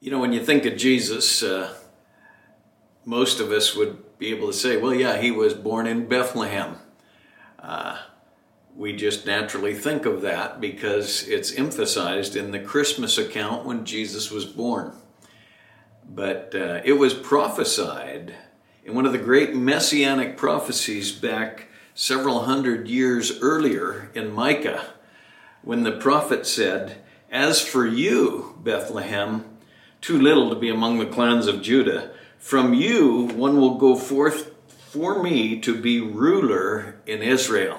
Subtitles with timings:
[0.00, 1.74] You know, when you think of Jesus, uh,
[3.04, 6.76] most of us would be able to say, well, yeah, he was born in Bethlehem.
[7.58, 7.98] Uh,
[8.76, 14.30] we just naturally think of that because it's emphasized in the Christmas account when Jesus
[14.30, 14.92] was born.
[16.08, 18.36] But uh, it was prophesied
[18.84, 24.92] in one of the great messianic prophecies back several hundred years earlier in Micah
[25.62, 26.98] when the prophet said,
[27.32, 29.57] As for you, Bethlehem,
[30.00, 32.10] too little to be among the clans of Judah.
[32.38, 37.78] From you one will go forth for me to be ruler in Israel.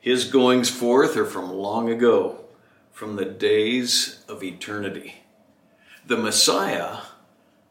[0.00, 2.44] His goings forth are from long ago,
[2.92, 5.22] from the days of eternity.
[6.06, 6.98] The Messiah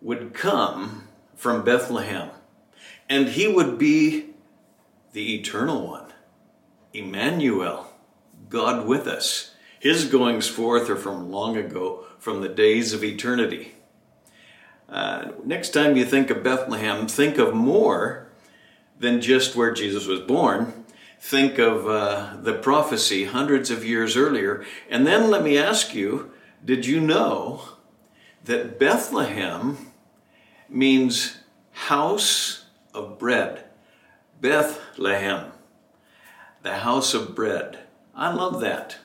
[0.02, 2.30] would come from Bethlehem,
[3.09, 4.27] and he would be
[5.13, 6.13] the eternal one,
[6.93, 7.93] Emmanuel,
[8.49, 9.53] God with us.
[9.81, 13.72] His goings forth are from long ago, from the days of eternity.
[14.88, 18.28] Uh, next time you think of Bethlehem, think of more
[19.00, 20.86] than just where Jesus was born.
[21.20, 24.64] Think of uh, the prophecy hundreds of years earlier.
[24.88, 26.31] And then let me ask you
[26.64, 27.64] did you know
[28.45, 29.94] that Bethlehem
[30.70, 31.39] means
[31.72, 33.66] house of bread?
[34.39, 35.53] Bethlehem,
[36.61, 37.80] the house of bread.
[38.14, 39.00] I love that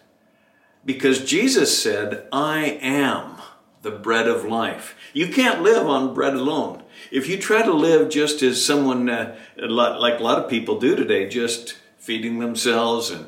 [0.87, 3.35] because Jesus said, I am
[3.83, 4.97] the bread of life.
[5.13, 6.83] You can't live on bread alone.
[7.11, 10.97] If you try to live just as someone, uh, like a lot of people do
[10.97, 13.27] today, just feeding themselves and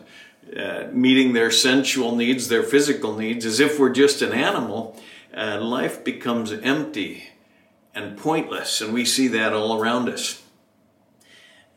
[0.57, 4.97] uh, meeting their sensual needs, their physical needs, as if we're just an animal,
[5.37, 7.25] uh, life becomes empty
[7.95, 8.81] and pointless.
[8.81, 10.43] And we see that all around us.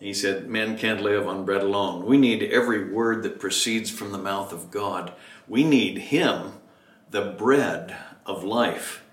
[0.01, 2.07] He said, Men can't live on bread alone.
[2.07, 5.13] We need every word that proceeds from the mouth of God.
[5.47, 6.53] We need Him,
[7.11, 9.03] the bread of life.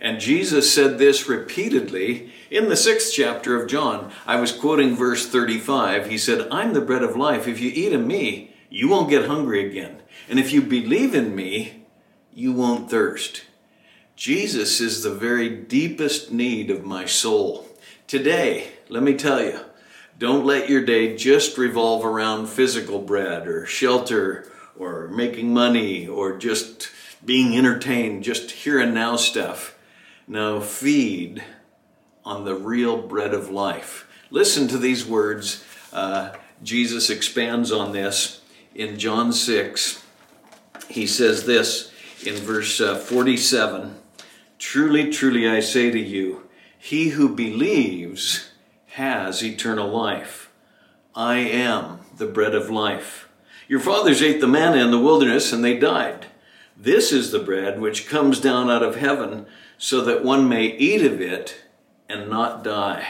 [0.00, 4.12] And Jesus said this repeatedly in the sixth chapter of John.
[4.24, 6.08] I was quoting verse 35.
[6.08, 7.48] He said, I'm the bread of life.
[7.48, 10.00] If you eat of me, you won't get hungry again.
[10.28, 11.86] And if you believe in me,
[12.32, 13.46] you won't thirst.
[14.14, 17.66] Jesus is the very deepest need of my soul.
[18.06, 19.58] Today, let me tell you,
[20.18, 26.38] don't let your day just revolve around physical bread or shelter or making money or
[26.38, 26.88] just
[27.24, 29.76] being entertained, just here and now stuff.
[30.26, 31.44] No, feed
[32.24, 34.08] on the real bread of life.
[34.30, 35.64] Listen to these words.
[35.92, 36.30] Uh,
[36.62, 38.40] Jesus expands on this
[38.74, 40.02] in John 6.
[40.88, 41.92] He says this
[42.26, 43.96] in verse uh, 47
[44.58, 48.50] Truly, truly, I say to you, he who believes
[48.96, 50.50] has eternal life.
[51.14, 53.28] I am the bread of life.
[53.68, 56.28] Your fathers ate the manna in the wilderness and they died.
[56.74, 59.44] This is the bread which comes down out of heaven
[59.76, 61.60] so that one may eat of it
[62.08, 63.06] and not die.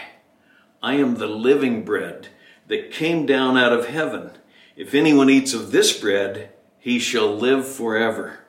[0.83, 2.31] I am the living bread
[2.67, 4.33] that came down out of heaven.
[4.75, 8.41] If anyone eats of this bread, he shall live forever.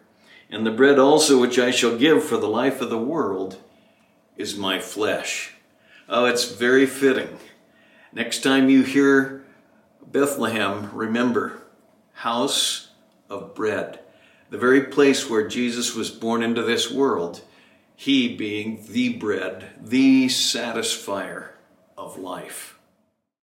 [0.50, 3.58] And the bread also which I shall give for the life of the world
[4.38, 5.54] is my flesh.
[6.10, 7.38] Oh, it's very fitting.
[8.14, 9.46] Next time you hear
[10.06, 11.64] Bethlehem, remember
[12.14, 12.92] house
[13.30, 14.00] of bread.
[14.50, 17.42] The very place where Jesus was born into this world,
[17.94, 21.50] he being the bread, the satisfier
[21.98, 22.77] of life.